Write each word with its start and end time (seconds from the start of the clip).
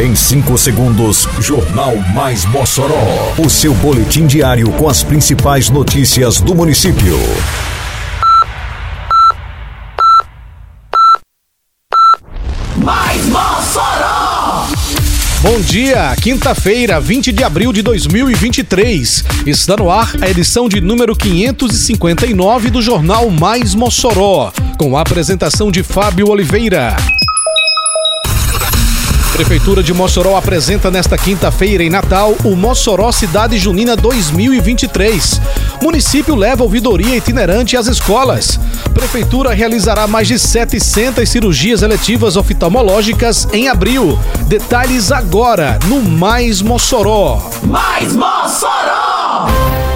Em 0.00 0.16
5 0.16 0.56
segundos, 0.56 1.28
Jornal 1.40 1.94
Mais 2.14 2.46
Mossoró. 2.46 3.34
O 3.36 3.50
seu 3.50 3.74
boletim 3.74 4.26
diário 4.26 4.72
com 4.72 4.88
as 4.88 5.02
principais 5.02 5.68
notícias 5.68 6.40
do 6.40 6.54
município. 6.54 7.18
Mais 12.78 13.26
Mossoró! 13.26 14.68
Bom 15.42 15.60
dia, 15.60 16.16
quinta-feira, 16.16 16.98
20 16.98 17.30
de 17.30 17.44
abril 17.44 17.70
de 17.70 17.82
2023. 17.82 19.22
Está 19.44 19.76
no 19.76 19.90
ar 19.90 20.10
a 20.22 20.30
edição 20.30 20.66
de 20.66 20.80
número 20.80 21.14
559 21.14 22.70
do 22.70 22.80
Jornal 22.80 23.28
Mais 23.28 23.74
Mossoró, 23.74 24.50
com 24.78 24.96
a 24.96 25.02
apresentação 25.02 25.70
de 25.70 25.82
Fábio 25.82 26.30
Oliveira. 26.30 26.96
Prefeitura 29.32 29.82
de 29.82 29.94
Mossoró 29.94 30.36
apresenta 30.36 30.90
nesta 30.90 31.16
quinta-feira 31.16 31.82
em 31.82 31.88
Natal 31.88 32.34
o 32.44 32.54
Mossoró 32.54 33.10
Cidade 33.10 33.58
Junina 33.58 33.96
2023. 33.96 35.40
Município 35.82 36.34
leva 36.34 36.62
ouvidoria 36.62 37.16
itinerante 37.16 37.76
às 37.76 37.86
escolas. 37.86 38.60
Prefeitura 38.92 39.54
realizará 39.54 40.06
mais 40.06 40.28
de 40.28 40.38
700 40.38 41.28
cirurgias 41.28 41.82
eletivas 41.82 42.36
oftalmológicas 42.36 43.48
em 43.52 43.68
abril. 43.68 44.18
Detalhes 44.46 45.10
agora 45.10 45.78
no 45.86 46.02
Mais 46.02 46.60
Mossoró. 46.60 47.50
Mais 47.62 48.12
Mossoró! 48.14 49.89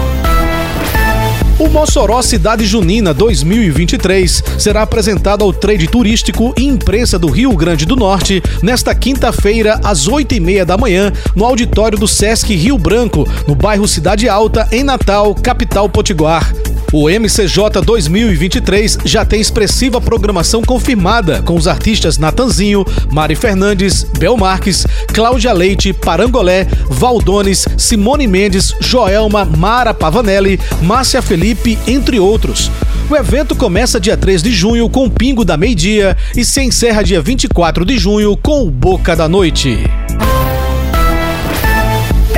O 1.65 1.69
Mossoró 1.69 2.21
Cidade 2.21 2.63
Junina 2.63 3.11
2023 3.11 4.43
será 4.59 4.83
apresentado 4.83 5.43
ao 5.43 5.51
trade 5.51 5.87
turístico 5.87 6.53
e 6.55 6.63
imprensa 6.63 7.17
do 7.17 7.27
Rio 7.27 7.55
Grande 7.55 7.87
do 7.87 7.95
Norte 7.95 8.41
nesta 8.61 8.93
quinta-feira, 8.93 9.79
às 9.83 10.07
oito 10.07 10.35
e 10.35 10.39
meia 10.39 10.63
da 10.63 10.77
manhã, 10.77 11.11
no 11.35 11.43
auditório 11.43 11.97
do 11.97 12.07
Sesc 12.07 12.53
Rio 12.53 12.77
Branco, 12.77 13.27
no 13.47 13.55
bairro 13.55 13.87
Cidade 13.87 14.29
Alta, 14.29 14.67
em 14.71 14.83
Natal, 14.83 15.33
capital 15.33 15.89
potiguar. 15.89 16.53
O 16.97 17.09
MCJ 17.09 17.81
2023 17.83 18.99
já 19.03 19.25
tem 19.25 19.41
expressiva 19.41 19.99
programação 19.99 20.61
confirmada 20.61 21.41
com 21.41 21.55
os 21.55 21.67
artistas 21.67 22.17
Natanzinho, 22.17 22.85
Mari 23.11 23.35
Fernandes, 23.35 24.05
Bel 24.17 24.37
Marques, 24.37 24.87
Cláudia 25.13 25.51
Leite, 25.51 25.91
Parangolé, 25.91 26.65
Valdones, 26.89 27.67
Simone 27.77 28.27
Mendes, 28.27 28.73
Joelma, 28.79 29.43
Mara 29.43 29.93
Pavanelli, 29.93 30.57
Márcia 30.83 31.21
Felipe, 31.21 31.77
entre 31.85 32.17
outros. 32.17 32.71
O 33.09 33.15
evento 33.17 33.57
começa 33.57 33.99
dia 33.99 34.15
3 34.15 34.41
de 34.41 34.53
junho 34.53 34.89
com 34.89 35.03
o 35.03 35.11
Pingo 35.11 35.43
da 35.43 35.57
Meio-Dia 35.57 36.15
e 36.33 36.45
se 36.45 36.61
encerra 36.61 37.03
dia 37.03 37.21
24 37.21 37.83
de 37.83 37.97
junho 37.97 38.37
com 38.37 38.65
o 38.65 38.71
Boca 38.71 39.17
da 39.17 39.27
Noite. 39.27 39.83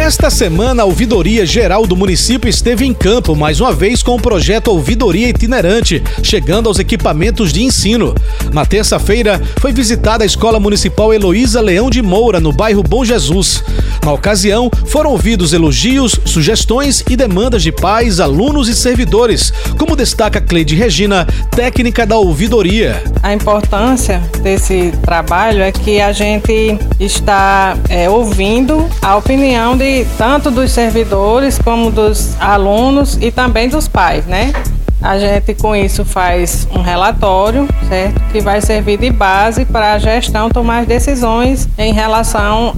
Esta 0.08 0.30
semana, 0.30 0.84
a 0.84 0.86
Ouvidoria 0.86 1.46
Geral 1.46 1.86
do 1.86 1.94
município 1.94 2.50
esteve 2.50 2.86
em 2.86 2.94
campo 2.94 3.36
mais 3.36 3.60
uma 3.60 3.74
vez 3.74 4.02
com 4.02 4.16
o 4.16 4.22
projeto 4.22 4.70
Ouvidoria 4.70 5.28
Itinerante, 5.28 6.02
chegando 6.24 6.70
aos 6.70 6.80
equipamentos 6.80 7.52
de 7.52 7.62
ensino. 7.62 8.16
Na 8.54 8.66
terça-feira, 8.66 9.42
foi 9.60 9.74
visitada 9.74 10.24
a 10.24 10.26
Escola 10.26 10.62
Municipal 10.62 11.14
Heloísa 11.14 11.60
Leão 11.60 11.90
de 11.90 12.02
Moura, 12.02 12.40
no 12.40 12.54
bairro 12.54 12.82
Bom 12.84 13.04
Jesus. 13.04 13.62
Na 14.08 14.14
ocasião, 14.14 14.72
foram 14.86 15.12
ouvidos 15.12 15.52
elogios, 15.52 16.18
sugestões 16.24 17.04
e 17.10 17.18
demandas 17.18 17.62
de 17.62 17.74
pais, 17.74 18.22
alunos 18.22 18.70
e 18.70 18.74
servidores, 18.74 19.52
como 19.78 19.98
destaca 19.98 20.40
Cleide 20.40 20.76
Regina, 20.76 21.28
técnica 21.52 22.06
da 22.06 22.16
ouvidoria. 22.16 23.04
A 23.22 23.34
importância 23.34 24.24
desse 24.42 24.94
trabalho 25.02 25.62
é 25.62 25.74
que 25.74 26.00
a 26.00 26.14
gente 26.14 26.80
está 26.98 27.76
é, 27.90 28.10
ouvindo 28.10 28.88
a 29.02 29.18
opinião 29.18 29.76
de 29.76 30.06
tanto 30.18 30.50
dos 30.50 30.72
servidores 30.72 31.60
como 31.60 31.92
dos 31.92 32.34
alunos 32.40 33.18
e 33.20 33.30
também 33.30 33.68
dos 33.68 33.90
pais, 33.90 34.26
né? 34.26 34.54
A 35.02 35.20
gente 35.20 35.54
com 35.54 35.76
isso 35.76 36.04
faz 36.04 36.68
um 36.74 36.82
relatório, 36.82 37.68
certo? 37.88 38.20
Que 38.32 38.42
vai 38.42 38.60
servir 38.62 38.98
de 38.98 39.12
base 39.12 39.64
para 39.64 39.94
a 39.94 40.00
gestão 40.00 40.50
tomar 40.50 40.86
decisões 40.86 41.70
em 41.78 41.94
relação 41.94 42.76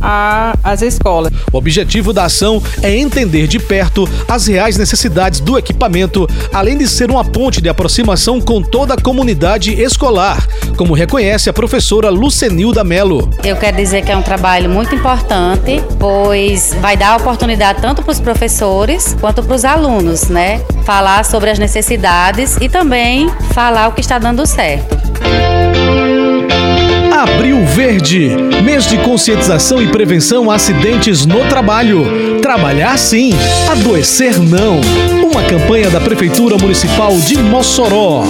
às 0.64 0.82
escolas. 0.82 1.32
O 1.52 1.58
objetivo 1.58 2.12
da 2.12 2.26
ação 2.26 2.62
é 2.84 2.96
entender 2.96 3.48
de 3.48 3.58
perto 3.58 4.08
as 4.28 4.48
reais 4.48 4.78
necessidades 4.78 5.40
do 5.40 5.58
equipamento, 5.58 6.28
além 6.54 6.78
de 6.78 6.88
ser 6.88 7.10
uma 7.10 7.24
ponte 7.24 7.62
de 7.62 7.70
aproximação 7.70 8.42
com 8.42 8.62
toda 8.62 8.96
a 8.96 9.02
comunidade 9.02 9.82
escolar, 9.82 10.46
como 10.76 10.94
reconhece 10.94 11.50
a 11.50 11.54
professora 11.54 12.10
Lucenilda 12.10 12.84
Melo. 12.84 13.30
Eu 13.44 13.56
quero 13.56 13.78
dizer 13.78 14.04
que 14.04 14.12
é 14.12 14.18
um 14.18 14.22
trabalho 14.22 14.70
muito 14.70 14.94
importante, 14.94 15.82
pois 15.98 16.74
vai 16.82 16.98
dar 16.98 17.18
oportunidade 17.18 17.82
tanto 17.82 18.04
para 18.04 18.12
os 18.12 18.20
professores 18.20 19.16
quanto 19.22 19.42
para 19.42 19.56
os 19.56 19.64
alunos, 19.64 20.28
né? 20.28 20.62
Falar 20.86 21.24
sobre 21.24 21.50
as 21.50 21.58
necessidades 21.60 22.09
e 22.60 22.68
também 22.68 23.30
falar 23.54 23.88
o 23.88 23.92
que 23.92 24.02
está 24.02 24.18
dando 24.18 24.46
certo. 24.46 24.98
Abril 27.12 27.64
Verde, 27.66 28.30
mês 28.64 28.88
de 28.88 28.98
conscientização 29.00 29.82
e 29.82 29.88
prevenção 29.88 30.50
a 30.50 30.56
acidentes 30.56 31.26
no 31.26 31.46
trabalho. 31.46 32.40
Trabalhar 32.42 32.98
sim, 32.98 33.32
adoecer 33.70 34.40
não. 34.40 34.82
Uma 35.24 35.44
campanha 35.44 35.90
da 35.90 36.00
Prefeitura 36.00 36.58
Municipal 36.58 37.16
de 37.20 37.38
Mossoró. 37.38 38.24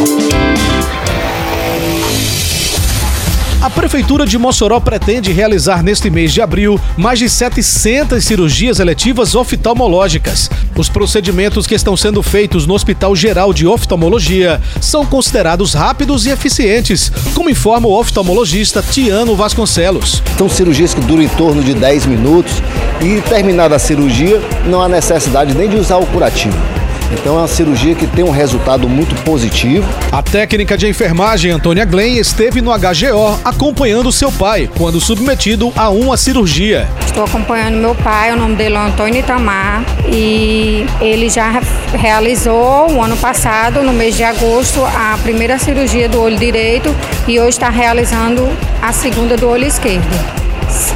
A 3.61 3.69
Prefeitura 3.69 4.25
de 4.25 4.37
Mossoró 4.37 4.79
pretende 4.79 5.33
realizar 5.33 5.83
neste 5.83 6.09
mês 6.09 6.31
de 6.31 6.41
abril 6.41 6.79
mais 6.95 7.19
de 7.19 7.29
700 7.29 8.23
cirurgias 8.23 8.79
eletivas 8.79 9.35
oftalmológicas. 9.35 10.49
Os 10.77 10.87
procedimentos 10.87 11.67
que 11.67 11.75
estão 11.75 11.97
sendo 11.97 12.23
feitos 12.23 12.65
no 12.65 12.73
Hospital 12.73 13.13
Geral 13.17 13.51
de 13.51 13.67
Oftalmologia 13.67 14.61
são 14.79 15.05
considerados 15.05 15.73
rápidos 15.73 16.25
e 16.25 16.29
eficientes, 16.29 17.11
como 17.35 17.49
informa 17.49 17.89
o 17.89 17.99
oftalmologista 17.99 18.81
Tiano 18.81 19.35
Vasconcelos. 19.35 20.23
São 20.37 20.47
cirurgias 20.47 20.93
que 20.93 21.01
duram 21.01 21.23
em 21.23 21.29
torno 21.29 21.61
de 21.61 21.73
10 21.73 22.05
minutos 22.05 22.63
e 23.01 23.19
terminada 23.27 23.75
a 23.75 23.79
cirurgia, 23.79 24.39
não 24.67 24.81
há 24.81 24.87
necessidade 24.87 25.53
nem 25.53 25.67
de 25.67 25.75
usar 25.75 25.97
o 25.97 26.05
curativo. 26.05 26.78
Então 27.11 27.35
é 27.35 27.39
uma 27.39 27.47
cirurgia 27.47 27.95
que 27.95 28.05
tem 28.05 28.23
um 28.23 28.31
resultado 28.31 28.87
muito 28.87 29.15
positivo. 29.23 29.87
A 30.11 30.21
técnica 30.21 30.77
de 30.77 30.87
enfermagem 30.87 31.51
Antônia 31.51 31.85
Glenn 31.85 32.17
esteve 32.17 32.61
no 32.61 32.71
HGO 32.71 33.39
acompanhando 33.43 34.11
seu 34.11 34.31
pai 34.31 34.69
quando 34.77 34.99
submetido 34.99 35.73
a 35.75 35.89
uma 35.89 36.17
cirurgia. 36.17 36.87
Estou 37.05 37.23
acompanhando 37.23 37.75
meu 37.75 37.95
pai, 37.95 38.31
o 38.31 38.35
nome 38.35 38.55
dele 38.55 38.75
é 38.75 38.79
Antônio 38.79 39.19
Itamar 39.19 39.83
e 40.07 40.85
ele 41.01 41.29
já 41.29 41.61
realizou 41.93 42.91
o 42.91 43.01
ano 43.01 43.17
passado, 43.17 43.81
no 43.81 43.91
mês 43.91 44.15
de 44.15 44.23
agosto, 44.23 44.83
a 44.85 45.17
primeira 45.21 45.57
cirurgia 45.57 46.07
do 46.07 46.21
olho 46.21 46.37
direito 46.37 46.95
e 47.27 47.39
hoje 47.39 47.49
está 47.49 47.69
realizando 47.69 48.47
a 48.81 48.93
segunda 48.93 49.35
do 49.35 49.47
olho 49.47 49.65
esquerdo. 49.65 50.07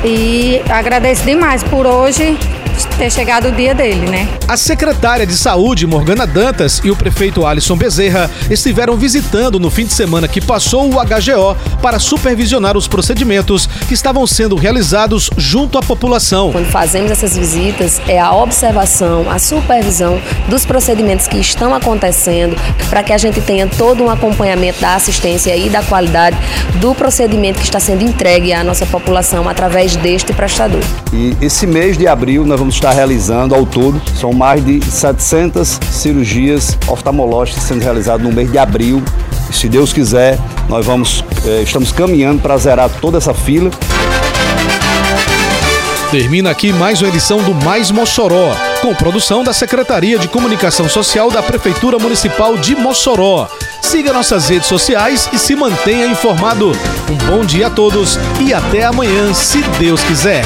E 0.05 0.61
agradeço 0.69 1.23
demais 1.23 1.63
por 1.63 1.85
hoje 1.87 2.37
ter 2.97 3.11
chegado 3.11 3.49
o 3.49 3.51
dia 3.51 3.73
dele, 3.73 4.09
né? 4.09 4.27
A 4.47 4.57
secretária 4.57 5.25
de 5.25 5.35
Saúde, 5.35 5.85
Morgana 5.85 6.25
Dantas, 6.25 6.81
e 6.83 6.91
o 6.91 6.95
prefeito 6.95 7.45
Alisson 7.45 7.75
Bezerra 7.75 8.29
estiveram 8.49 8.95
visitando 8.95 9.59
no 9.59 9.69
fim 9.69 9.85
de 9.85 9.93
semana 9.93 10.27
que 10.27 10.41
passou 10.41 10.89
o 10.89 10.95
HGO 10.95 11.55
para 11.81 11.99
supervisionar 11.99 12.77
os 12.77 12.87
procedimentos 12.87 13.67
que 13.87 13.93
estavam 13.93 14.25
sendo 14.25 14.55
realizados 14.55 15.29
junto 15.37 15.77
à 15.77 15.81
população. 15.81 16.51
Quando 16.51 16.69
fazemos 16.69 17.11
essas 17.11 17.37
visitas, 17.37 18.01
é 18.07 18.19
a 18.19 18.33
observação, 18.33 19.29
a 19.29 19.39
supervisão 19.39 20.19
dos 20.47 20.65
procedimentos 20.65 21.27
que 21.27 21.37
estão 21.37 21.73
acontecendo, 21.73 22.55
para 22.89 23.03
que 23.03 23.13
a 23.13 23.17
gente 23.17 23.41
tenha 23.41 23.67
todo 23.67 24.03
um 24.03 24.09
acompanhamento 24.09 24.79
da 24.79 24.95
assistência 24.95 25.55
e 25.55 25.69
da 25.69 25.83
qualidade 25.83 26.37
do 26.75 26.93
procedimento 26.95 27.59
que 27.59 27.65
está 27.65 27.79
sendo 27.79 28.03
entregue 28.03 28.53
à 28.53 28.63
nossa 28.63 28.85
população 28.85 29.47
através 29.47 29.95
deste 29.95 30.33
prestador. 30.33 30.81
E 31.11 31.35
esse 31.41 31.67
mês 31.67 31.97
de 31.97 32.07
abril 32.07 32.45
nós 32.45 32.59
vamos 32.63 32.75
estar 32.75 32.91
realizando 32.91 33.53
ao 33.53 33.65
todo, 33.65 34.01
são 34.17 34.31
mais 34.31 34.63
de 34.65 34.81
700 34.81 35.79
cirurgias 35.91 36.77
oftalmológicas 36.87 37.61
sendo 37.61 37.83
realizadas 37.83 38.25
no 38.25 38.31
mês 38.31 38.49
de 38.49 38.57
abril. 38.57 39.03
Se 39.51 39.67
Deus 39.67 39.91
quiser, 39.91 40.39
nós 40.69 40.85
vamos, 40.85 41.25
eh, 41.45 41.61
estamos 41.61 41.91
caminhando 41.91 42.41
para 42.41 42.55
zerar 42.55 42.89
toda 43.01 43.17
essa 43.17 43.33
fila. 43.33 43.69
Termina 46.09 46.51
aqui 46.51 46.71
mais 46.71 47.01
uma 47.01 47.09
edição 47.09 47.43
do 47.43 47.53
Mais 47.53 47.91
Mossoró, 47.91 48.55
com 48.81 48.95
produção 48.95 49.43
da 49.43 49.51
Secretaria 49.51 50.17
de 50.17 50.29
Comunicação 50.29 50.87
Social 50.87 51.29
da 51.29 51.43
Prefeitura 51.43 51.99
Municipal 51.99 52.55
de 52.55 52.77
Mossoró. 52.77 53.49
Siga 53.81 54.13
nossas 54.13 54.47
redes 54.47 54.69
sociais 54.69 55.29
e 55.33 55.37
se 55.37 55.53
mantenha 55.53 56.07
informado. 56.07 56.71
Um 57.09 57.15
bom 57.29 57.43
dia 57.43 57.67
a 57.67 57.69
todos 57.69 58.17
e 58.39 58.53
até 58.53 58.85
amanhã, 58.85 59.33
se 59.33 59.61
Deus 59.77 60.01
quiser. 60.03 60.45